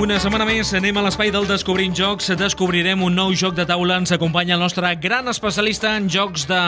Una 0.00 0.16
setmana 0.16 0.46
més 0.48 0.70
anem 0.72 0.96
a 0.96 1.02
l'espai 1.04 1.28
del 1.28 1.44
Descobrint 1.44 1.92
Jocs. 1.92 2.30
Descobrirem 2.40 3.02
un 3.04 3.12
nou 3.18 3.34
joc 3.36 3.52
de 3.58 3.66
taula. 3.68 3.98
Ens 4.00 4.14
acompanya 4.14 4.54
el 4.56 4.62
nostre 4.62 4.88
gran 4.96 5.28
especialista 5.28 5.90
en 5.98 6.06
jocs 6.08 6.46
de 6.48 6.60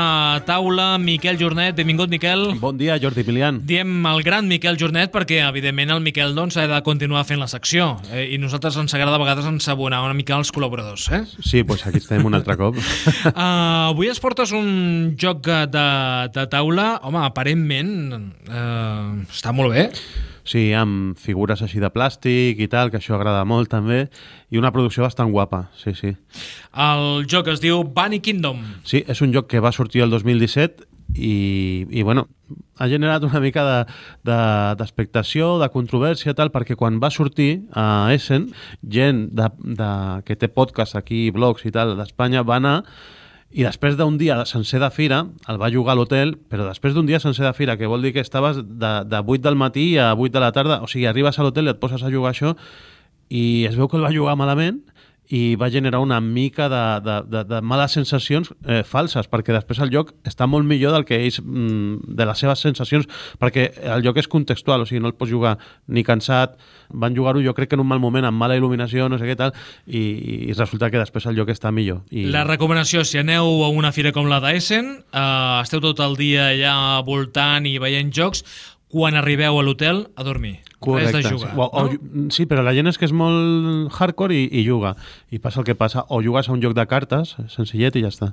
taula, 0.44 0.98
Miquel 1.00 1.38
Jornet. 1.40 1.72
Benvingut, 1.78 2.10
Miquel. 2.12 2.42
Bon 2.60 2.76
dia, 2.76 2.98
Jordi 3.00 3.24
Milian. 3.24 3.62
Diem 3.64 4.04
el 4.10 4.20
gran 4.26 4.50
Miquel 4.50 4.76
Jornet 4.76 5.14
perquè, 5.14 5.38
evidentment, 5.46 5.94
el 5.94 6.02
Miquel 6.04 6.36
doncs, 6.36 6.58
ha 6.60 6.66
de 6.68 6.80
continuar 6.84 7.22
fent 7.24 7.40
la 7.40 7.48
secció. 7.48 7.94
Eh, 8.12 8.26
I 8.34 8.40
nosaltres 8.42 8.76
ens 8.82 8.92
agrada 8.98 9.16
a 9.16 9.22
vegades 9.22 9.48
ensabonar 9.48 10.02
una 10.04 10.18
mica 10.18 10.36
els 10.36 10.52
col·laboradors. 10.52 11.06
Eh? 11.16 11.22
Sí, 11.40 11.62
doncs 11.64 11.86
aquí 11.88 12.02
estem 12.04 12.28
un 12.28 12.36
altre 12.36 12.58
cop. 12.60 12.76
uh, 12.76 13.32
avui 13.94 14.12
es 14.12 14.20
portes 14.20 14.52
un 14.52 15.16
joc 15.16 15.48
de, 15.72 15.86
de 16.36 16.44
taula. 16.52 16.98
Home, 17.00 17.24
aparentment 17.24 17.96
uh, 18.52 19.24
està 19.32 19.56
molt 19.56 19.72
bé. 19.72 19.88
Sí, 20.44 20.72
amb 20.74 21.18
figures 21.22 21.62
així 21.62 21.80
de 21.82 21.90
plàstic 21.94 22.58
i 22.62 22.68
tal, 22.70 22.90
que 22.90 22.98
això 22.98 23.14
agrada 23.14 23.44
molt 23.46 23.70
també, 23.70 24.06
i 24.50 24.58
una 24.58 24.72
producció 24.74 25.04
bastant 25.06 25.30
guapa, 25.30 25.68
sí, 25.78 25.94
sí. 25.98 26.14
El 26.74 27.28
joc 27.30 27.52
es 27.52 27.62
diu 27.62 27.84
Bunny 27.84 28.18
Kingdom. 28.24 28.64
Sí, 28.88 29.04
és 29.06 29.22
un 29.22 29.34
joc 29.34 29.50
que 29.52 29.62
va 29.62 29.72
sortir 29.74 30.02
el 30.02 30.10
2017 30.10 30.88
i, 31.14 31.86
i 31.90 32.02
bueno, 32.02 32.26
ha 32.78 32.88
generat 32.88 33.24
una 33.26 33.40
mica 33.40 33.64
d'expectació, 34.24 35.56
de, 35.56 35.66
de 35.66 35.72
controvèrsia, 35.74 36.34
tal, 36.34 36.50
perquè 36.54 36.76
quan 36.78 36.98
va 37.02 37.12
sortir 37.12 37.68
a 37.76 38.10
Essen, 38.14 38.48
gent 38.82 39.28
de, 39.36 39.48
de, 39.62 39.90
que 40.26 40.38
té 40.38 40.50
podcast 40.50 40.96
aquí, 40.98 41.28
blogs 41.34 41.66
i 41.68 41.74
tal, 41.74 41.96
d'Espanya, 41.98 42.42
va 42.48 42.58
anar 42.58 42.76
i 43.52 43.66
després 43.66 43.98
d'un 43.98 44.16
dia 44.16 44.38
sencer 44.48 44.80
de 44.80 44.88
fira, 44.90 45.26
el 45.48 45.58
va 45.60 45.70
jugar 45.72 45.92
a 45.92 45.98
l'hotel, 45.98 46.34
però 46.48 46.64
després 46.64 46.94
d'un 46.96 47.08
dia 47.08 47.20
sencer 47.20 47.44
de 47.44 47.52
fira, 47.52 47.76
que 47.76 47.90
vol 47.90 48.02
dir 48.04 48.14
que 48.14 48.24
estaves 48.24 48.62
de, 48.64 48.92
de 49.04 49.20
8 49.20 49.42
del 49.44 49.58
matí 49.60 49.98
a 50.00 50.14
8 50.14 50.32
de 50.32 50.40
la 50.40 50.52
tarda, 50.56 50.80
o 50.80 50.88
sigui, 50.88 51.04
arribes 51.10 51.38
a 51.38 51.44
l'hotel 51.44 51.68
i 51.68 51.74
et 51.74 51.80
poses 51.82 52.02
a 52.02 52.12
jugar 52.12 52.32
això, 52.32 52.54
i 53.28 53.66
es 53.68 53.76
veu 53.76 53.88
que 53.88 54.00
el 54.00 54.06
va 54.06 54.12
jugar 54.14 54.38
malament, 54.40 54.80
i 55.32 55.54
va 55.56 55.70
generar 55.72 56.02
una 56.04 56.20
mica 56.20 56.68
de, 56.68 56.82
de, 57.00 57.16
de, 57.32 57.42
de 57.48 57.60
males 57.64 57.94
sensacions 57.96 58.50
eh, 58.68 58.82
falses, 58.84 59.28
perquè 59.32 59.54
després 59.56 59.80
el 59.80 59.92
joc 59.94 60.10
està 60.28 60.44
molt 60.44 60.68
millor 60.68 60.92
del 60.92 61.06
que 61.08 61.16
ells, 61.16 61.38
mm, 61.40 62.12
de 62.18 62.26
les 62.28 62.42
seves 62.44 62.60
sensacions, 62.66 63.08
perquè 63.40 63.70
el 63.94 64.04
joc 64.04 64.20
és 64.20 64.28
contextual, 64.28 64.84
o 64.84 64.88
sigui, 64.88 65.00
no 65.00 65.08
el 65.08 65.16
pots 65.16 65.32
jugar 65.32 65.54
ni 65.88 66.04
cansat, 66.04 66.58
van 66.92 67.16
jugar-ho 67.16 67.40
jo 67.40 67.54
crec 67.56 67.70
que 67.72 67.78
en 67.78 67.84
un 67.84 67.88
mal 67.88 68.02
moment, 68.02 68.28
amb 68.28 68.36
mala 68.36 68.58
il·luminació, 68.60 69.08
no 69.08 69.16
sé 69.16 69.30
què 69.30 69.38
tal, 69.40 69.54
i, 69.86 70.02
i 70.50 70.58
resulta 70.58 70.90
que 70.92 71.00
després 71.00 71.24
el 71.30 71.40
joc 71.40 71.54
està 71.54 71.72
millor. 71.72 72.02
I... 72.12 72.26
La 72.34 72.44
recomanació, 72.44 73.00
si 73.08 73.16
aneu 73.22 73.64
a 73.64 73.72
una 73.72 73.94
fira 73.96 74.12
com 74.12 74.28
la 74.28 74.42
d'Essen, 74.44 74.92
eh, 75.00 75.24
esteu 75.62 75.80
tot 75.80 76.04
el 76.04 76.18
dia 76.20 76.50
allà 76.52 76.76
voltant 77.08 77.64
i 77.68 77.78
veient 77.80 78.12
jocs, 78.12 78.44
quan 78.92 79.16
arribeu 79.16 79.56
a 79.56 79.62
l'hotel, 79.64 80.04
a 80.20 80.24
dormir. 80.26 80.58
Correcte. 80.82 81.14
Res 81.16 81.24
de 81.24 81.30
jugar. 81.30 81.52
O, 81.56 81.64
o, 81.64 81.84
no? 81.88 82.26
Sí, 82.34 82.44
però 82.50 82.60
la 82.66 82.74
gent 82.76 82.90
és 82.90 82.98
que 83.00 83.06
és 83.08 83.14
molt 83.16 83.94
hardcore 83.96 84.36
i, 84.36 84.48
i 84.60 84.64
juga. 84.66 84.92
I 85.32 85.40
passa 85.40 85.62
el 85.62 85.64
que 85.64 85.76
passa. 85.78 86.02
O 86.12 86.18
jugues 86.20 86.50
a 86.50 86.52
un 86.52 86.60
joc 86.60 86.74
de 86.76 86.84
cartes, 86.90 87.32
senzillet, 87.54 87.96
i 87.96 88.02
ja 88.04 88.10
està. 88.12 88.32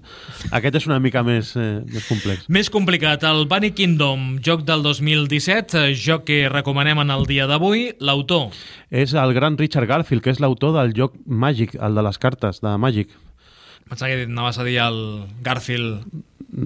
Aquest 0.59 0.81
és 0.81 0.89
una 0.89 0.99
mica 0.99 1.23
més, 1.23 1.53
eh, 1.55 1.79
més 1.87 2.09
complex. 2.09 2.49
Més 2.51 2.71
complicat. 2.73 3.23
El 3.29 3.45
Bunny 3.47 3.71
Kingdom, 3.77 4.27
joc 4.43 4.65
del 4.67 4.83
2017, 4.83 5.85
eh, 5.85 5.95
joc 5.95 6.27
que 6.27 6.41
recomanem 6.51 7.05
en 7.05 7.15
el 7.15 7.23
dia 7.29 7.47
d'avui. 7.47 7.93
L'autor? 8.03 8.51
És 8.91 9.15
el 9.15 9.33
gran 9.37 9.55
Richard 9.57 9.87
Garfield, 9.87 10.25
que 10.25 10.35
és 10.35 10.43
l'autor 10.43 10.75
del 10.75 10.91
joc 10.97 11.15
Magic, 11.25 11.77
el 11.79 11.95
de 11.95 12.03
les 12.09 12.19
cartes, 12.19 12.59
de 12.65 12.75
Magic. 12.81 13.15
Pensava 13.89 14.11
que 14.13 14.27
anaves 14.29 14.59
a 14.61 14.65
dir 14.67 14.77
el 14.83 14.99
Garfield 15.41 16.05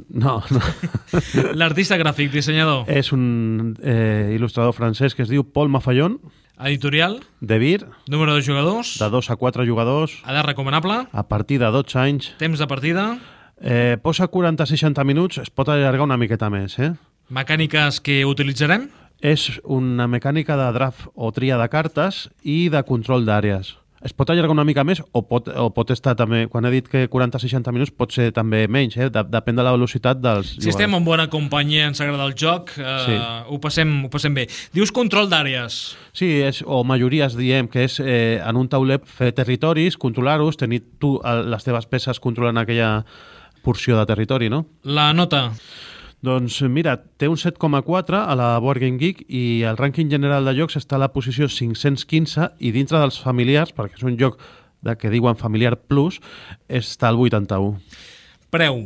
no, 0.10 0.42
no. 0.50 0.62
L'artista 1.60 1.98
gràfic, 2.00 2.32
dissenyador. 2.34 2.88
És 2.92 3.12
un 3.16 3.76
eh, 3.84 4.34
il·lustrador 4.36 4.74
francès 4.76 5.16
que 5.16 5.26
es 5.26 5.32
diu 5.32 5.44
Paul 5.44 5.72
Maffallon. 5.74 6.18
Editorial. 6.64 7.20
De 7.42 7.58
Vir. 7.60 7.84
Número 8.08 8.36
de 8.36 8.44
jugadors. 8.46 8.96
De 9.02 9.10
2 9.12 9.30
a 9.30 9.36
4 9.36 9.68
jugadors. 9.68 10.16
Edat 10.24 10.48
recomanable. 10.48 11.04
A 11.12 11.28
partir 11.28 11.60
de 11.60 11.72
12 11.74 12.00
anys. 12.00 12.32
Temps 12.40 12.60
de 12.60 12.68
partida. 12.68 13.08
Eh, 13.60 13.98
posa 14.02 14.30
40-60 14.32 15.04
minuts, 15.08 15.40
es 15.40 15.50
pot 15.50 15.70
allargar 15.70 16.08
una 16.08 16.18
miqueta 16.20 16.50
més. 16.52 16.78
Eh? 16.80 16.94
Mecàniques 17.34 18.02
que 18.04 18.24
utilitzarem? 18.28 18.90
És 19.24 19.48
una 19.64 20.08
mecànica 20.12 20.58
de 20.60 20.68
draft 20.76 21.08
o 21.16 21.32
tria 21.32 21.60
de 21.60 21.70
cartes 21.72 22.28
i 22.44 22.68
de 22.72 22.84
control 22.84 23.24
d'àrees 23.28 23.78
es 24.04 24.14
pot 24.14 24.30
allargar 24.30 24.52
una 24.52 24.66
mica 24.68 24.84
més 24.84 25.00
o 25.12 25.22
pot, 25.28 25.48
o 25.48 25.70
pot 25.74 25.92
estar 25.96 26.14
també, 26.20 26.44
quan 26.52 26.66
he 26.68 26.72
dit 26.74 26.88
que 26.92 27.06
40-60 27.10 27.72
minuts 27.72 27.92
pot 27.96 28.12
ser 28.12 28.32
també 28.36 28.66
menys, 28.68 28.98
eh? 28.98 29.08
depèn 29.10 29.56
de 29.56 29.64
la 29.64 29.72
velocitat 29.76 30.20
dels 30.22 30.50
Si 30.50 30.56
jugadors. 30.58 30.76
estem 30.76 30.98
en 30.98 31.06
bona 31.08 31.28
companyia, 31.32 31.88
ens 31.88 32.02
agrada 32.04 32.26
el 32.28 32.36
joc, 32.36 32.74
eh, 32.78 32.98
sí. 33.06 33.18
ho, 33.48 33.60
passem, 33.64 33.94
ho 34.06 34.10
passem 34.14 34.36
bé. 34.36 34.48
Dius 34.76 34.92
control 34.92 35.30
d'àrees. 35.32 35.80
Sí, 36.14 36.30
és, 36.44 36.64
o 36.68 36.84
majories 36.84 37.38
diem 37.40 37.68
que 37.72 37.86
és 37.88 38.00
eh, 38.04 38.42
en 38.44 38.60
un 38.60 38.68
tauler 38.70 39.00
fer 39.06 39.32
territoris, 39.34 39.98
controlar-los, 39.98 40.60
tenir 40.60 40.84
tu 41.00 41.16
les 41.24 41.64
teves 41.64 41.88
peces 41.88 42.20
controlant 42.20 42.60
aquella 42.62 43.06
porció 43.64 43.96
de 43.98 44.06
territori, 44.06 44.50
no? 44.52 44.66
La 44.84 45.14
nota. 45.14 45.54
Doncs 46.24 46.62
mira, 46.72 46.96
té 47.20 47.28
un 47.28 47.36
7,4 47.36 48.16
a 48.16 48.36
la 48.40 48.54
Board 48.64 48.80
Game 48.80 48.96
Geek 48.96 49.26
i 49.28 49.66
el 49.68 49.76
rànquing 49.76 50.08
general 50.08 50.48
de 50.48 50.54
jocs 50.56 50.78
està 50.80 50.96
a 50.96 51.02
la 51.02 51.10
posició 51.12 51.50
515 51.52 52.48
i 52.64 52.72
dintre 52.72 53.02
dels 53.02 53.18
familiars, 53.20 53.74
perquè 53.76 54.00
és 54.00 54.08
un 54.08 54.16
joc 54.16 54.40
de 54.88 54.96
que 54.96 55.12
diuen 55.12 55.36
familiar 55.36 55.76
plus, 55.76 56.22
està 56.72 57.12
al 57.12 57.20
81. 57.20 57.76
Preu. 58.56 58.80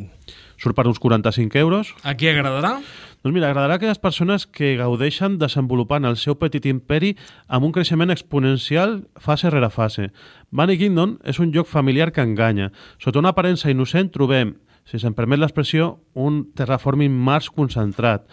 Surt 0.58 0.74
per 0.74 0.88
uns 0.90 0.98
45 0.98 1.62
euros. 1.62 1.94
A 2.02 2.16
qui 2.18 2.25
agradarà? 2.25 2.80
Doncs 3.22 3.36
mira, 3.36 3.52
agradarà 3.52 3.75
a 3.75 3.78
aquelles 3.78 4.02
persones 4.02 4.48
que 4.50 4.74
gaudeixen 4.80 5.38
desenvolupant 5.38 6.09
el 6.09 6.18
seu 6.18 6.40
petit 6.42 6.66
imperi 6.66 7.14
amb 7.46 7.69
un 7.69 7.74
creixement 7.75 8.09
exponencial 8.09 9.04
fase 9.22 9.54
rere 9.54 9.69
fase. 9.69 10.09
Bunny 10.50 10.80
Kingdom 10.81 11.19
és 11.22 11.38
un 11.38 11.54
joc 11.54 11.69
familiar 11.69 12.09
que 12.16 12.25
enganya. 12.25 12.72
Sota 12.98 13.22
una 13.22 13.38
aparença 13.38 13.69
innocent 13.69 14.09
trobem 14.09 14.56
si 14.88 15.00
se'm 15.02 15.16
permet 15.16 15.42
l'expressió, 15.42 15.98
un 16.16 16.46
Terraforming 16.56 17.12
Mars 17.12 17.50
concentrat. 17.52 18.24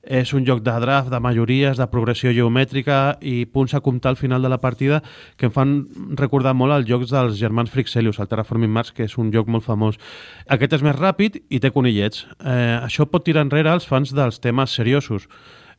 És 0.00 0.30
un 0.32 0.46
joc 0.48 0.62
de 0.64 0.72
draft, 0.80 1.10
de 1.12 1.18
majories, 1.20 1.76
de 1.76 1.86
progressió 1.92 2.32
geomètrica 2.32 3.18
i 3.20 3.44
punts 3.44 3.74
a 3.76 3.82
comptar 3.84 4.14
al 4.14 4.16
final 4.16 4.40
de 4.40 4.48
la 4.48 4.56
partida 4.62 5.02
que 5.36 5.50
em 5.50 5.52
fan 5.52 5.74
recordar 6.16 6.54
molt 6.56 6.72
els 6.72 6.88
jocs 6.88 7.12
dels 7.12 7.36
germans 7.36 7.68
Frixelius, 7.68 8.16
el 8.18 8.30
Terraforming 8.30 8.72
Mars, 8.72 8.94
que 8.96 9.04
és 9.04 9.18
un 9.20 9.28
joc 9.34 9.52
molt 9.52 9.66
famós. 9.66 10.00
Aquest 10.48 10.78
és 10.78 10.86
més 10.86 10.96
ràpid 10.96 11.42
i 11.52 11.60
té 11.60 11.68
conillets. 11.68 12.24
Eh, 12.40 12.80
això 12.80 13.04
pot 13.04 13.28
tirar 13.28 13.44
enrere 13.44 13.76
els 13.76 13.84
fans 13.84 14.14
dels 14.16 14.40
temes 14.40 14.72
seriosos. 14.72 15.28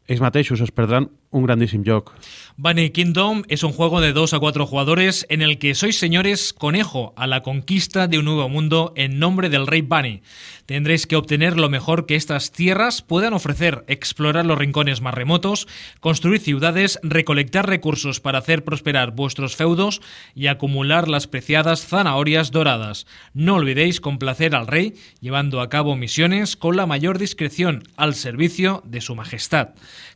Ells 0.06 0.22
mateixos 0.22 0.62
es 0.62 0.70
perdran 0.70 1.10
un 1.32 1.46
grandísimo 1.46 1.84
joc. 1.86 2.14
Bunny 2.58 2.92
Kingdom 2.92 3.44
es 3.48 3.64
un 3.64 3.72
juego 3.72 4.02
de 4.02 4.14
2 4.14 4.34
a 4.34 4.40
4 4.40 4.68
jugadores 4.68 5.26
en 5.30 5.42
el 5.42 5.58
que 5.58 5.74
sois 5.74 5.98
señores 5.98 6.54
conejo 6.54 7.14
a 7.16 7.26
la 7.26 7.42
conquista 7.42 8.08
de 8.08 8.20
un 8.20 8.26
nuevo 8.26 8.50
mundo 8.50 8.94
en 8.96 9.18
nombre 9.18 9.50
del 9.50 9.66
rey 9.66 9.82
Bunny. 9.82 10.22
Tendréis 10.66 11.08
que 11.08 11.16
obtener 11.16 11.58
lo 11.58 11.70
mejor 11.70 12.06
que 12.06 12.16
estas 12.16 12.52
tierras 12.52 13.02
puedan 13.02 13.34
ofrecer, 13.34 13.84
explorar 13.88 14.46
los 14.46 14.58
rincones 14.58 15.02
más 15.02 15.14
remotos, 15.14 15.68
construir 16.00 16.40
ciudades, 16.40 17.00
recolectar 17.04 17.68
recursos 17.68 18.20
para 18.20 18.40
hacer 18.40 18.64
prosperar 18.64 19.12
vuestros 19.12 19.56
feudos 19.56 20.02
y 20.36 20.48
acumular 20.48 21.08
las 21.08 21.28
preciadas 21.28 21.88
zanahorias 21.88 22.52
doradas. 22.52 23.08
No 23.34 23.56
olvidéis 23.56 24.02
complacer 24.02 24.56
al 24.56 24.68
rey 24.68 24.94
llevando 25.20 25.62
a 25.62 25.70
cabo 25.70 25.96
misiones 25.96 26.56
con 26.56 26.76
la 26.76 26.86
mayor 26.86 27.18
discreción 27.18 27.84
al 27.96 28.14
servicio 28.14 28.84
de 28.86 29.02
su 29.02 29.16
majestad. 29.16 29.70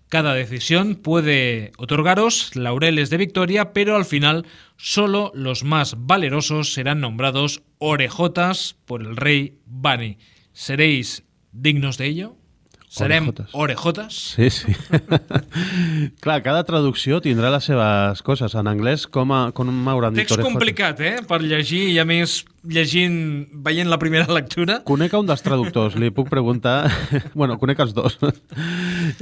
Cada 0.10 0.34
decisión 0.34 0.96
puede 0.96 1.72
otorgaros 1.78 2.56
laureles 2.56 3.10
de 3.10 3.18
victoria, 3.18 3.74
pero 3.74 3.96
al 3.96 4.06
final 4.06 4.46
solo 4.78 5.31
los 5.34 5.63
más 5.63 5.96
valerosos 5.98 6.74
serán 6.74 7.02
nombrados 7.02 7.63
orejotas 7.80 8.75
por 8.86 9.02
el 9.02 9.18
rey 9.18 9.60
Bani. 9.66 10.18
¿Seréis 10.54 11.24
dignos 11.52 11.98
de 11.98 12.06
ello? 12.06 12.38
Serem 12.95 13.27
orejotes. 13.27 13.51
orejotes? 13.53 14.18
Sí, 14.36 14.50
sí. 14.50 14.75
Clar, 16.24 16.39
cada 16.45 16.63
traducció 16.68 17.19
tindrà 17.24 17.50
les 17.53 17.65
seves 17.68 18.21
coses. 18.25 18.56
En 18.56 18.69
anglès, 18.71 19.03
com, 19.12 19.31
a, 19.36 19.39
com 19.56 19.68
m'hauran 19.69 20.15
dit 20.15 20.24
Text 20.24 20.38
orejotes? 20.38 20.53
complicat, 20.56 21.01
eh? 21.03 21.15
Per 21.27 21.42
llegir 21.44 21.81
i, 21.92 21.97
a 22.00 22.06
més, 22.07 22.38
llegint, 22.65 23.18
veient 23.65 23.89
la 23.92 24.00
primera 24.01 24.27
lectura. 24.38 24.80
Conec 24.88 25.13
un 25.19 25.27
dels 25.27 25.44
traductors, 25.45 25.97
li 26.00 26.12
puc 26.15 26.31
preguntar... 26.31 26.77
bueno, 27.39 27.59
conec 27.62 27.83
els 27.83 27.94
dos. 27.97 28.18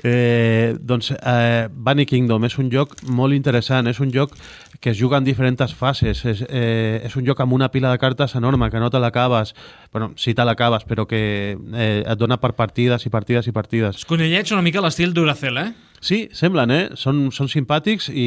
eh, 0.03 0.75
doncs, 0.79 1.11
eh, 1.17 1.67
Bunny 1.73 2.05
Kingdom 2.09 2.45
és 2.47 2.57
un 2.61 2.69
joc 2.73 2.95
molt 3.09 3.35
interessant, 3.35 3.89
és 3.89 3.99
un 4.03 4.13
joc 4.13 4.35
que 4.83 4.89
es 4.89 4.99
juga 4.99 5.15
en 5.17 5.23
diferents 5.23 5.71
fases, 5.79 6.25
és, 6.27 6.41
eh, 6.49 6.99
és 7.07 7.13
un 7.15 7.23
joc 7.23 7.39
amb 7.39 7.53
una 7.55 7.69
pila 7.71 7.87
de 7.93 7.97
cartes 8.01 8.35
enorme, 8.35 8.67
que 8.69 8.81
no 8.83 8.89
te 8.91 8.99
l'acabes, 8.99 9.53
bueno, 9.93 10.11
sí 10.19 10.33
te 10.35 10.43
l'acabes, 10.43 10.83
però 10.83 11.05
que 11.07 11.55
eh, 11.55 12.03
et 12.03 12.19
dona 12.19 12.35
per 12.35 12.51
partides 12.57 13.05
i 13.07 13.09
partides 13.09 13.47
i 13.47 13.53
partides. 13.55 14.01
Els 14.01 14.09
conellets 14.09 14.51
una 14.51 14.61
mica 14.61 14.83
l'estil 14.83 15.13
Duracell, 15.15 15.61
eh? 15.61 15.71
Sí, 16.03 16.17
semblen, 16.35 16.71
eh? 16.75 16.81
Són, 16.99 17.29
són 17.31 17.47
simpàtics 17.47 18.09
i 18.11 18.25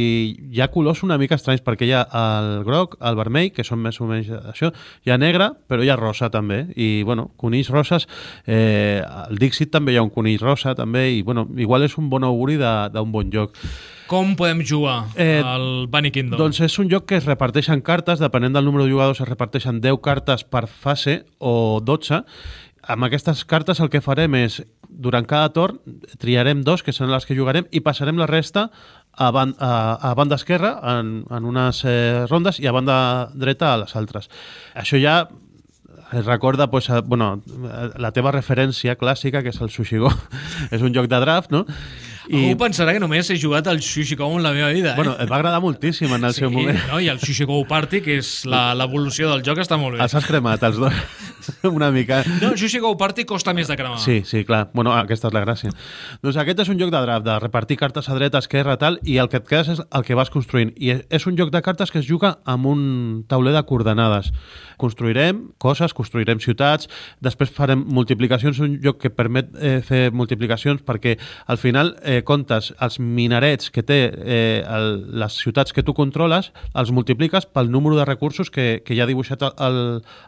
hi 0.48 0.62
ha 0.64 0.70
colors 0.72 1.02
una 1.04 1.18
mica 1.20 1.36
estranys, 1.36 1.60
perquè 1.64 1.84
hi 1.84 1.92
ha 1.92 2.06
el 2.08 2.62
groc, 2.64 2.94
el 3.04 3.18
vermell, 3.18 3.50
que 3.52 3.66
són 3.68 3.82
més 3.84 3.98
o 4.00 4.06
menys 4.08 4.30
això, 4.54 4.70
hi 5.04 5.12
ha 5.12 5.18
negre, 5.20 5.50
però 5.68 5.84
hi 5.84 5.90
ha 5.92 5.96
rosa 6.00 6.30
també, 6.32 6.62
i, 6.72 7.02
bueno, 7.04 7.28
conills 7.36 7.68
roses, 7.74 8.08
eh, 8.48 9.02
el 9.28 9.36
Dixit 9.42 9.74
també 9.74 9.92
hi 9.92 10.00
ha 10.00 10.06
un 10.06 10.12
conill 10.14 10.40
rosa 10.40 10.72
també, 10.78 11.10
i, 11.18 11.20
bueno, 11.26 11.44
igual 11.60 11.84
és 11.84 11.98
un 12.00 12.08
bon 12.08 12.24
auguri 12.24 12.56
d'un 12.56 13.12
bon 13.12 13.28
joc. 13.34 13.52
Com 14.06 14.36
podem 14.38 14.60
jugar 14.62 15.08
Eh, 15.18 15.42
al 15.44 15.88
Bunny 15.90 16.12
Kingdom? 16.14 16.38
Doncs 16.38 16.60
és 16.62 16.78
un 16.78 16.88
joc 16.88 17.08
que 17.10 17.16
es 17.18 17.26
reparteixen 17.26 17.80
cartes, 17.82 18.20
depenent 18.22 18.54
del 18.54 18.64
número 18.64 18.86
de 18.86 18.92
jugadors 18.92 19.20
es 19.20 19.28
reparteixen 19.28 19.80
10 19.82 19.98
cartes 20.00 20.44
per 20.46 20.64
fase 20.70 21.24
o 21.38 21.80
12. 21.82 22.22
Amb 22.86 23.06
aquestes 23.08 23.42
cartes 23.44 23.80
el 23.82 23.90
que 23.90 24.02
farem 24.04 24.36
és, 24.38 24.60
durant 24.86 25.26
cada 25.26 25.50
torn, 25.54 25.80
triarem 26.22 26.62
dos, 26.62 26.84
que 26.86 26.94
seran 26.94 27.10
les 27.10 27.26
que 27.26 27.34
jugarem, 27.34 27.66
i 27.74 27.82
passarem 27.82 28.18
la 28.20 28.28
resta 28.30 28.68
a, 29.12 29.30
ban 29.34 29.56
a, 29.58 29.72
a 30.10 30.14
banda 30.14 30.38
esquerra 30.38 30.76
en, 30.96 31.24
en 31.26 31.48
unes 31.50 31.82
eh, 31.84 32.26
rondes 32.30 32.60
i 32.62 32.68
a 32.70 32.76
banda 32.76 32.98
dreta 33.34 33.72
a 33.72 33.82
les 33.82 33.96
altres. 33.98 34.30
Això 34.78 35.00
ja 35.02 35.18
es 36.12 36.24
recorda 36.24 36.70
pues, 36.70 36.88
a, 36.90 37.00
bueno, 37.00 37.42
la 37.98 38.12
teva 38.14 38.30
referència 38.30 38.94
clàssica, 38.94 39.42
que 39.42 39.50
és 39.50 39.60
el 39.60 39.72
Sushi 39.74 39.98
Go. 39.98 40.12
és 40.74 40.82
un 40.82 40.94
joc 40.94 41.10
de 41.10 41.18
draft, 41.22 41.50
no? 41.50 41.64
I... 42.26 42.40
Algú 42.42 42.56
pensarà 42.58 42.94
que 42.94 43.02
només 43.02 43.28
he 43.30 43.36
jugat 43.38 43.68
al 43.70 43.80
Sushi 43.82 44.16
Go 44.18 44.28
en 44.34 44.42
la 44.42 44.52
meva 44.54 44.70
vida, 44.74 44.92
eh? 44.92 44.98
Bueno, 44.98 45.14
et 45.18 45.30
va 45.30 45.38
agradar 45.38 45.60
moltíssim 45.62 46.12
en 46.14 46.26
el 46.26 46.34
sí, 46.34 46.42
seu 46.42 46.50
moment. 46.50 46.78
No? 46.90 47.00
I 47.02 47.10
el 47.10 47.20
Sushi 47.22 47.46
Go 47.46 47.60
Party, 47.66 48.02
que 48.02 48.18
és 48.20 48.30
la- 48.46 48.74
l'evolució 48.78 49.30
del 49.30 49.44
joc, 49.46 49.62
està 49.62 49.78
molt 49.78 49.96
bé. 49.96 50.02
Els 50.02 50.14
has 50.14 50.26
cremat, 50.26 50.62
els 50.66 50.78
dos. 50.82 51.02
Una 51.62 51.90
mica. 51.90 52.22
No, 52.42 52.56
Sushi 52.56 52.80
Go 52.82 52.96
Party 52.98 53.24
costa 53.28 53.54
més 53.56 53.68
de 53.68 53.76
cremar. 53.78 53.98
Sí, 54.02 54.22
sí, 54.24 54.44
clar. 54.44 54.66
Bueno, 54.74 54.92
aquesta 54.96 55.28
és 55.30 55.36
la 55.36 55.42
gràcia. 55.44 55.72
Doncs 56.24 56.38
aquest 56.40 56.62
és 56.64 56.70
un 56.72 56.80
joc 56.80 56.92
de 56.94 57.02
draft, 57.02 57.26
de 57.26 57.38
repartir 57.42 57.78
cartes 57.80 58.08
a 58.08 58.16
dreta, 58.16 58.40
esquerra, 58.42 58.76
tal, 58.80 58.98
i 59.04 59.18
el 59.22 59.30
que 59.32 59.40
et 59.40 59.48
quedes 59.48 59.72
és 59.76 59.82
el 59.84 60.06
que 60.06 60.16
vas 60.18 60.30
construint. 60.32 60.72
I 60.76 61.00
és 61.10 61.26
un 61.28 61.36
joc 61.38 61.52
de 61.54 61.62
cartes 61.64 61.92
que 61.92 62.00
es 62.02 62.08
juga 62.08 62.36
amb 62.44 62.68
un 62.70 62.80
tauler 63.28 63.54
de 63.56 63.62
coordenades. 63.68 64.32
Construirem 64.80 65.46
coses, 65.62 65.94
construirem 65.96 66.40
ciutats, 66.42 66.90
després 67.24 67.52
farem 67.52 67.84
multiplicacions, 67.86 68.60
un 68.64 68.78
joc 68.84 69.00
que 69.04 69.12
permet 69.12 69.52
eh, 69.56 69.78
fer 69.84 70.10
multiplicacions 70.12 70.82
perquè 70.86 71.16
al 71.46 71.60
final 71.60 71.94
eh, 72.02 72.20
comptes 72.26 72.72
els 72.82 72.98
minarets 73.00 73.70
que 73.72 73.84
té 73.86 74.00
eh, 74.10 74.62
el, 74.62 74.90
les 75.20 75.38
ciutats 75.40 75.72
que 75.72 75.84
tu 75.86 75.94
controles, 75.96 76.52
els 76.74 76.92
multipliques 76.92 77.48
pel 77.48 77.70
número 77.72 77.96
de 77.96 78.04
recursos 78.08 78.50
que, 78.52 78.82
que 78.84 78.96
hi 78.96 79.00
ha 79.00 79.08
dibuixat 79.08 79.46
al, 79.46 79.54
al, 79.56 79.80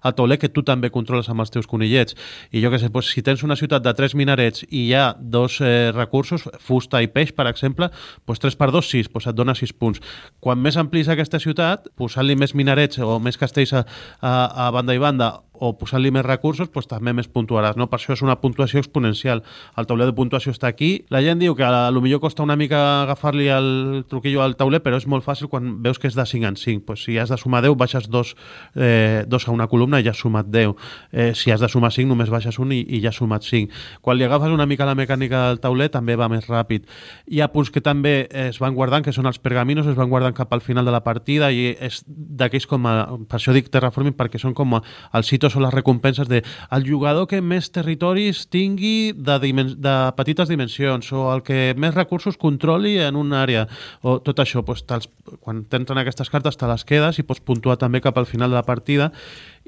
al 0.03 0.17
tauler 0.17 0.39
que 0.41 0.49
tu 0.53 0.65
també 0.65 0.91
controles 0.91 0.98
amb 0.99 1.45
els 1.45 1.53
teus 1.55 1.69
conillets. 1.71 2.17
I 2.53 2.63
jo 2.63 2.73
que 2.73 2.81
sé, 2.81 2.91
doncs, 2.93 3.13
si 3.15 3.23
tens 3.23 3.45
una 3.47 3.57
ciutat 3.57 3.85
de 3.85 3.95
tres 3.95 4.15
minarets 4.19 4.65
i 4.69 4.89
hi 4.89 4.95
ha 4.95 5.15
dos 5.19 5.61
eh, 5.61 5.91
recursos, 5.95 6.47
fusta 6.65 7.03
i 7.05 7.11
peix, 7.13 7.33
per 7.37 7.49
exemple, 7.51 7.91
doncs 8.27 8.43
3 8.45 8.59
per 8.59 8.71
2, 8.75 8.91
6, 8.95 9.13
doncs 9.15 9.29
et 9.31 9.39
dona 9.39 9.57
6 9.59 9.75
punts. 9.79 10.03
Quan 10.41 10.61
més 10.63 10.79
amplis 10.81 11.09
aquesta 11.09 11.41
ciutat, 11.43 11.89
posant-li 11.99 12.37
més 12.39 12.55
minarets 12.59 13.01
o 13.03 13.19
més 13.23 13.39
castells 13.41 13.75
a, 13.75 13.85
a, 14.21 14.33
a 14.69 14.71
banda 14.75 14.97
i 14.97 15.03
banda 15.03 15.33
o 15.61 15.73
posant-li 15.79 16.13
més 16.15 16.27
recursos, 16.27 16.71
doncs 16.73 16.89
també 16.91 17.15
més 17.17 17.29
puntuaràs. 17.29 17.77
No? 17.79 17.89
Per 17.91 17.99
això 17.99 18.15
és 18.15 18.23
una 18.25 18.39
puntuació 18.41 18.81
exponencial. 18.83 19.43
El 19.79 19.89
tauler 19.89 20.09
de 20.09 20.15
puntuació 20.17 20.53
està 20.55 20.71
aquí. 20.71 21.05
La 21.15 21.23
gent 21.25 21.41
diu 21.43 21.57
que 21.59 21.67
a 21.67 21.91
lo 21.91 22.03
millor 22.05 22.21
costa 22.21 22.43
una 22.43 22.57
mica 22.57 23.03
agafar-li 23.03 23.49
el 23.53 23.71
truquillo 24.09 24.43
al 24.43 24.57
tauler, 24.57 24.83
però 24.85 24.99
és 25.01 25.07
molt 25.07 25.27
fàcil 25.27 25.51
quan 25.51 25.79
veus 25.83 25.99
que 25.99 26.09
és 26.09 26.17
de 26.17 26.27
5 26.27 26.49
en 26.49 26.57
5. 26.57 26.85
Pues 26.87 27.05
si 27.05 27.19
has 27.19 27.33
de 27.33 27.39
sumar 27.39 27.63
10, 27.63 27.77
baixes 27.77 28.09
2, 28.09 28.35
eh, 28.77 29.25
2 29.27 29.49
a 29.49 29.53
una 29.53 29.69
columna 29.69 30.01
i 30.01 30.07
ja 30.07 30.15
has 30.15 30.23
sumat 30.23 30.47
10. 30.47 30.75
Eh, 31.13 31.33
si 31.35 31.51
has 31.51 31.61
de 31.61 31.69
sumar 31.69 31.93
5, 31.93 32.09
només 32.09 32.31
baixes 32.31 32.59
1 32.59 32.75
i, 32.75 32.85
i 32.99 33.03
ja 33.03 33.13
has 33.13 33.21
sumat 33.21 33.45
5. 33.45 33.73
Quan 34.01 34.19
li 34.19 34.25
agafes 34.25 34.53
una 34.55 34.67
mica 34.67 34.87
la 34.87 34.97
mecànica 34.99 35.49
del 35.49 35.61
tauler, 35.61 35.91
també 35.93 36.17
va 36.17 36.29
més 36.29 36.49
ràpid. 36.49 36.87
Hi 37.29 37.43
ha 37.43 37.51
punts 37.53 37.71
que 37.71 37.83
també 37.85 38.29
es 38.31 38.61
van 38.63 38.75
guardant, 38.75 39.05
que 39.05 39.13
són 39.13 39.27
els 39.27 39.41
pergaminos, 39.43 39.87
es 39.87 39.97
van 39.99 40.11
guardant 40.11 40.37
cap 40.37 40.53
al 40.53 40.63
final 40.65 40.85
de 40.85 40.95
la 40.95 41.03
partida 41.05 41.51
i 41.53 41.75
és 41.75 42.03
d'aquells 42.07 42.67
com 42.69 42.87
a, 42.87 42.95
per 43.29 43.39
això 43.39 43.55
dic 43.57 43.71
terraforming, 43.73 44.17
perquè 44.19 44.41
són 44.41 44.55
com 44.57 44.79
a, 44.79 44.83
els 45.19 45.31
sitos 45.31 45.48
són 45.53 45.65
les 45.67 45.75
recompenses 45.75 46.29
de 46.29 46.43
el 46.75 46.87
jugador 46.87 47.29
que 47.31 47.41
més 47.43 47.71
territoris 47.75 48.45
tingui 48.53 49.13
de, 49.13 49.39
de 49.77 49.97
petites 50.19 50.49
dimensions 50.49 51.13
o 51.13 51.29
el 51.33 51.45
que 51.47 51.75
més 51.77 51.95
recursos 51.95 52.39
controli 52.41 52.97
en 53.03 53.17
una 53.17 53.43
àrea 53.43 53.67
o 54.03 54.19
tot 54.25 54.43
això, 54.43 54.63
doncs, 54.63 55.09
quan 55.41 55.65
t'entren 55.71 56.01
aquestes 56.03 56.31
cartes 56.31 56.59
te 56.59 56.69
les 56.71 56.85
quedes 56.89 57.19
i 57.19 57.27
pots 57.27 57.45
puntuar 57.45 57.79
també 57.79 58.03
cap 58.05 58.19
al 58.19 58.29
final 58.29 58.51
de 58.51 58.61
la 58.61 58.67
partida 58.67 59.13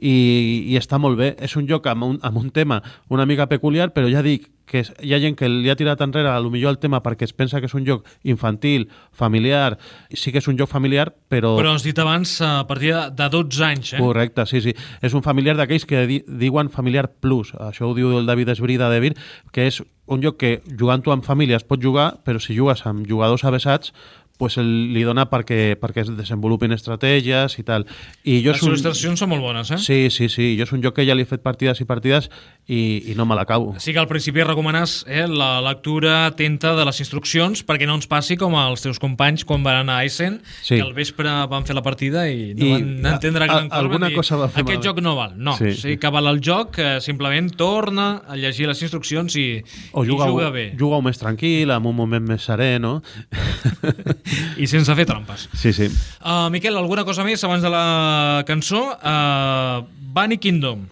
i, 0.00 0.64
i 0.73 0.76
està 0.81 0.99
molt 0.99 1.19
bé. 1.19 1.35
És 1.41 1.56
un 1.56 1.69
joc 1.69 1.87
amb 1.87 2.05
un, 2.05 2.19
amb 2.23 2.37
un 2.41 2.50
tema 2.50 2.82
una 3.08 3.26
mica 3.26 3.47
peculiar, 3.49 3.93
però 3.93 4.08
ja 4.11 4.23
dic 4.23 4.49
que 4.70 4.81
és- 4.85 4.93
hi 5.02 5.12
ha 5.14 5.19
gent 5.19 5.35
que 5.37 5.49
li 5.49 5.69
ha 5.69 5.75
tirat 5.75 6.00
enrere 6.00 6.29
a 6.31 6.38
lo 6.41 6.49
millor 6.50 6.70
el 6.70 6.79
tema 6.79 7.00
perquè 7.02 7.25
es 7.26 7.32
pensa 7.35 7.58
que 7.61 7.67
és 7.67 7.75
un 7.75 7.85
joc 7.85 8.05
infantil, 8.23 8.88
familiar, 9.12 9.79
sí 10.14 10.31
que 10.31 10.38
és 10.38 10.47
un 10.49 10.56
joc 10.56 10.69
familiar, 10.70 11.11
però... 11.29 11.56
Però 11.58 11.73
has 11.75 11.82
dit 11.82 11.99
abans 11.99 12.37
a 12.41 12.67
partir 12.69 12.94
de- 12.94 13.11
de 13.19 13.29
12 13.29 13.64
anys, 13.67 13.93
eh? 13.94 13.99
Correcte, 13.99 14.47
sí, 14.47 14.61
sí. 14.61 14.75
És 15.02 15.12
un 15.14 15.23
familiar 15.26 15.56
d'aquells 15.58 15.85
que 15.87 16.06
di 16.06 16.20
diuen 16.29 16.70
familiar 16.70 17.11
plus. 17.20 17.53
Això 17.55 17.91
ho 17.91 17.94
diu 17.99 18.17
el 18.19 18.26
David 18.31 18.49
Esbrida 18.55 18.88
de 18.91 19.00
Vir, 19.00 19.17
que 19.53 19.67
és 19.67 19.82
un 20.06 20.23
joc 20.23 20.38
que 20.38 20.62
jugant-ho 20.79 21.12
amb 21.12 21.25
família 21.26 21.56
es 21.58 21.64
pot 21.67 21.82
jugar, 21.82 22.20
però 22.25 22.38
si 22.43 22.56
jugues 22.56 22.87
amb 22.87 23.06
jugadors 23.06 23.44
avesats, 23.44 23.93
pues 24.41 24.57
el, 24.57 24.71
li 24.95 25.03
dona 25.05 25.27
perquè, 25.29 25.77
perquè 25.77 26.01
es 26.07 26.11
desenvolupin 26.17 26.73
estratègies 26.73 27.59
i 27.61 27.65
tal. 27.69 27.85
I 28.25 28.39
jo 28.41 28.55
Les 28.55 28.63
és 28.63 28.65
un... 28.65 28.73
il·lustracions 28.73 29.21
són 29.21 29.29
molt 29.35 29.45
bones, 29.45 29.69
eh? 29.77 29.79
Sí, 29.79 29.99
sí, 30.09 30.31
sí. 30.33 30.55
Jo 30.57 30.65
és 30.65 30.73
un 30.73 30.81
joc 30.81 30.97
que 30.97 31.05
ja 31.05 31.13
li 31.15 31.27
he 31.27 31.29
fet 31.29 31.43
partides 31.45 31.83
i 31.85 31.85
partides 31.85 32.31
i, 32.67 33.13
i 33.13 33.15
no 33.19 33.27
me 33.29 33.37
l'acabo. 33.37 33.75
Sí 33.79 33.93
que 33.93 34.01
al 34.01 34.09
principi 34.09 34.41
recomanes 34.43 35.05
eh, 35.07 35.27
la 35.29 35.61
lectura 35.61 36.25
atenta 36.31 36.73
de 36.79 36.87
les 36.89 37.01
instruccions 37.05 37.61
perquè 37.69 37.85
no 37.87 37.99
ens 38.01 38.09
passi 38.09 38.39
com 38.41 38.57
als 38.57 38.81
teus 38.87 38.99
companys 39.03 39.45
quan 39.45 39.63
van 39.63 39.83
anar 39.85 39.99
a 40.01 40.05
Essen, 40.09 40.41
Sí. 40.63 40.77
que 40.77 40.83
al 40.83 40.95
vespre 40.97 41.29
van 41.51 41.67
fer 41.69 41.77
la 41.77 41.83
partida 41.85 42.25
i 42.31 42.55
no 42.57 42.65
I 42.65 42.73
van 42.79 43.13
entendre 43.15 43.45
gran 43.47 43.69
a- 43.71 43.77
alguna 43.77 44.09
dir, 44.09 44.17
cosa 44.17 44.37
va 44.41 44.49
fer 44.49 44.63
Aquest 44.65 44.79
malament." 44.81 44.85
joc 44.89 45.03
no 45.05 45.15
val. 45.17 45.35
No, 45.37 45.57
Sí. 45.61 45.75
sí, 45.77 45.97
que 46.01 46.09
val 46.09 46.27
el 46.33 46.41
joc, 46.41 46.79
eh, 46.79 47.01
simplement 47.01 47.53
torna 47.57 48.23
a 48.27 48.37
llegir 48.37 48.67
les 48.69 48.81
instruccions 48.81 49.37
i, 49.37 49.63
O 49.93 50.05
i 50.05 50.09
juga, 50.09 50.27
juga 50.31 50.51
bé. 50.51 50.73
juga 50.79 51.03
més 51.03 51.19
tranquil, 51.19 51.71
amb 51.71 51.87
un 51.87 51.97
moment 51.97 52.23
més 52.27 52.49
serè, 52.49 52.79
no? 52.81 53.03
I 54.59 54.67
sense 54.71 54.94
fer 54.94 55.06
trampes. 55.09 55.49
sí, 55.55 55.73
sí. 55.73 55.88
Uh, 56.25 56.49
Miquel, 56.50 56.77
alguna 56.77 57.05
cosa 57.05 57.25
més 57.25 57.43
abans 57.44 57.62
de 57.62 57.71
la 57.73 58.44
cançó? 58.47 58.85
Uh, 59.00 59.85
Bunny 60.15 60.38
Kingdom. 60.38 60.87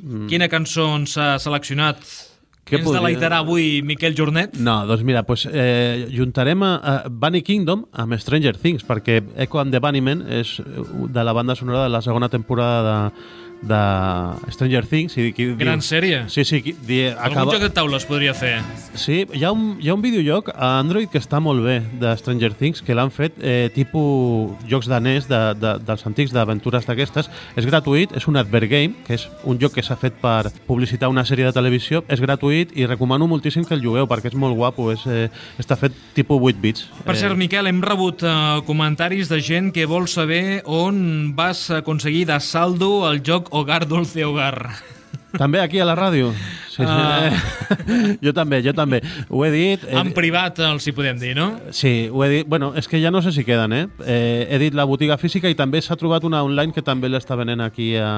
Mm. 0.00 0.26
Quina 0.30 0.48
cançó 0.48 0.88
ens 0.96 1.16
ha 1.20 1.34
seleccionat? 1.38 2.00
Què 2.70 2.78
ens 2.78 2.84
podria- 2.86 3.00
deleitarà 3.00 3.40
avui 3.42 3.80
Miquel 3.82 4.14
Jornet? 4.14 4.54
No, 4.62 4.84
doncs 4.86 5.02
mira, 5.02 5.24
pues, 5.26 5.42
eh, 5.50 6.06
juntarem 6.14 6.62
a, 6.62 6.74
a 6.76 7.08
Bunny 7.08 7.42
Kingdom 7.42 7.86
amb 7.92 8.14
Stranger 8.20 8.56
Things, 8.56 8.84
perquè 8.86 9.18
Echo 9.42 9.58
and 9.58 9.74
the 9.74 9.80
Bunnymen 9.82 10.22
és 10.30 10.60
de 10.62 11.24
la 11.24 11.32
banda 11.34 11.56
sonora 11.58 11.82
de 11.82 11.90
la 11.90 12.00
segona 12.00 12.28
temporada 12.30 12.80
de, 13.10 13.49
de 13.62 14.50
Stranger 14.50 14.86
Things. 14.86 15.16
I 15.18 15.32
qui, 15.36 15.50
Gran 15.58 15.80
diu, 15.80 15.86
sèrie. 15.86 16.22
Sí, 16.32 16.44
sí, 16.44 16.62
qui, 16.64 16.74
di, 16.86 17.02
Algun 17.10 17.42
acaba... 17.42 17.54
joc 17.56 17.64
de 17.64 17.70
taula 17.76 18.00
es 18.00 18.06
podria 18.08 18.34
fer. 18.36 18.58
Sí, 18.94 19.22
hi 19.36 19.44
ha, 19.44 19.52
un, 19.52 19.76
hi 19.80 19.90
ha 19.90 19.96
un 19.96 20.02
videojoc 20.04 20.50
a 20.54 20.72
Android 20.80 21.10
que 21.12 21.20
està 21.20 21.40
molt 21.42 21.64
bé, 21.64 21.80
de 22.00 22.14
Stranger 22.20 22.52
Things, 22.56 22.82
que 22.84 22.96
l'han 22.96 23.12
fet 23.14 23.36
eh, 23.40 23.68
tipus 23.74 24.56
jocs 24.70 24.88
de 24.90 25.00
NES 25.04 25.28
de, 25.30 25.40
de, 25.60 25.74
dels 25.86 26.06
antics, 26.08 26.34
d'aventures 26.36 26.88
d'aquestes. 26.88 27.30
És 27.60 27.68
gratuït, 27.68 28.14
és 28.16 28.28
un 28.30 28.40
advert 28.40 28.70
game, 28.70 28.96
que 29.06 29.18
és 29.18 29.26
un 29.44 29.60
joc 29.60 29.76
que 29.76 29.84
s'ha 29.84 29.98
fet 30.00 30.16
per 30.22 30.50
publicitar 30.66 31.10
una 31.12 31.26
sèrie 31.28 31.46
de 31.48 31.54
televisió. 31.56 32.04
És 32.08 32.22
gratuït 32.22 32.72
i 32.78 32.88
recomano 32.88 33.28
moltíssim 33.30 33.66
que 33.68 33.76
el 33.76 33.84
jugueu, 33.84 34.08
perquè 34.10 34.32
és 34.32 34.38
molt 34.38 34.56
guapo. 34.58 34.90
És, 34.94 35.04
eh, 35.06 35.28
està 35.60 35.76
fet 35.76 35.94
tipus 36.16 36.40
8 36.40 36.60
bits. 36.62 36.88
Per 37.04 37.16
cert, 37.18 37.36
Miquel, 37.38 37.68
hem 37.70 37.82
rebut 37.84 38.24
uh, 38.24 38.60
comentaris 38.66 39.28
de 39.30 39.40
gent 39.44 39.70
que 39.74 39.86
vol 39.90 40.08
saber 40.10 40.62
on 40.64 41.34
vas 41.36 41.68
aconseguir 41.74 42.26
de 42.30 42.38
saldo 42.40 42.90
el 43.10 43.20
joc 43.26 43.49
Hogar 43.50 43.86
Dulce 43.88 44.24
Hogar. 44.24 44.70
També 45.38 45.60
aquí 45.60 45.80
a 45.82 45.86
la 45.86 45.96
ràdio? 45.98 46.32
Sí, 46.80 46.86
sí. 46.86 46.92
Ah. 46.92 48.16
jo 48.24 48.32
també, 48.36 48.60
jo 48.64 48.74
també. 48.76 49.00
Ho 49.28 49.44
he 49.44 49.50
dit... 49.54 49.84
He, 49.88 49.96
En 50.00 50.12
privat 50.16 50.58
els 50.64 50.86
hi 50.88 50.94
podem 50.96 51.18
dir, 51.20 51.34
no? 51.38 51.52
Sí, 51.76 52.08
ho 52.10 52.24
he 52.24 52.30
dit. 52.32 52.48
Bueno, 52.48 52.72
és 52.78 52.88
que 52.90 53.00
ja 53.02 53.12
no 53.12 53.22
sé 53.22 53.32
si 53.36 53.44
queden, 53.44 53.74
eh? 53.76 53.86
eh 54.06 54.48
he 54.50 54.58
dit 54.62 54.74
la 54.74 54.86
botiga 54.88 55.18
física 55.20 55.50
i 55.50 55.56
també 55.58 55.82
s'ha 55.82 55.98
trobat 56.00 56.24
una 56.26 56.42
online 56.46 56.74
que 56.76 56.82
també 56.86 57.10
l'està 57.10 57.36
venent 57.38 57.62
aquí 57.64 57.92
a, 57.96 58.10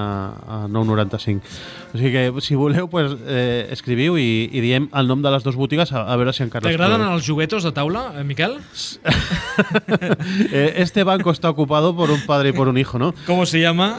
a 0.47 0.59
9.95. 0.69 1.55
O 1.93 1.99
sigui 1.99 2.13
que, 2.13 2.25
si 2.45 2.57
voleu, 2.59 2.89
pues, 2.93 3.17
eh, 3.27 3.69
escriviu 3.75 4.17
i, 4.21 4.49
i 4.53 4.65
diem 4.65 4.89
el 4.97 5.11
nom 5.11 5.23
de 5.25 5.33
les 5.35 5.45
dues 5.45 5.59
botigues 5.59 5.93
a, 5.93 6.07
a 6.07 6.17
veure 6.21 6.33
si 6.37 6.45
encara 6.47 6.69
T'agraden 6.69 7.05
els 7.09 7.27
juguetos 7.27 7.67
de 7.67 7.73
taula, 7.77 8.09
eh, 8.17 8.25
Miquel? 8.25 8.59
eh, 10.53 10.75
este 10.77 11.05
banco 11.05 11.31
está 11.31 11.51
ocupado 11.51 11.95
por 11.97 12.11
un 12.11 12.21
padre 12.27 12.51
y 12.51 12.53
por 12.53 12.69
un 12.69 12.79
hijo, 12.79 12.99
¿no? 12.99 13.13
Com 13.27 13.45
se 13.47 13.61
llama? 13.61 13.99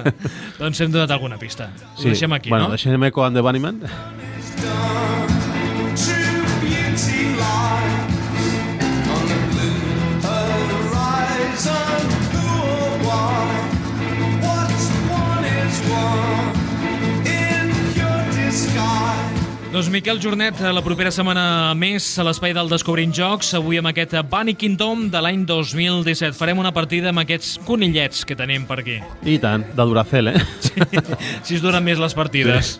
doncs 0.60 0.80
hem 0.80 0.92
donat 0.92 1.10
alguna 1.10 1.38
pista. 1.38 1.70
Ho 1.96 2.02
deixem 2.02 2.32
aquí, 2.32 2.48
bueno, 2.48 2.66
no? 2.66 2.76
deixem 2.76 3.02
Echo 3.04 3.24
and 3.24 3.36
the 3.36 3.42
Bunnyman. 3.42 3.80
Doncs 19.76 19.90
Miquel 19.92 20.16
Jornet, 20.24 20.56
la 20.72 20.80
propera 20.80 21.10
setmana 21.12 21.74
més 21.76 22.06
a 22.16 22.24
l'espai 22.24 22.54
del 22.56 22.70
Descobrint 22.72 23.12
Jocs, 23.12 23.50
avui 23.58 23.76
amb 23.76 23.90
aquest 23.90 24.14
Bunny 24.30 24.54
Kingdom 24.56 25.10
de 25.12 25.20
l'any 25.20 25.42
2017. 25.44 26.32
Farem 26.38 26.62
una 26.62 26.72
partida 26.72 27.12
amb 27.12 27.20
aquests 27.20 27.58
conillets 27.68 28.24
que 28.24 28.38
tenim 28.40 28.64
per 28.64 28.80
aquí. 28.80 28.96
I 29.28 29.36
tant, 29.36 29.68
de 29.76 29.88
Duracell, 29.92 30.32
eh? 30.32 30.44
si 31.44 31.58
es 31.60 31.60
duren 31.60 31.84
més 31.84 32.00
les 32.00 32.16
partides. 32.16 32.78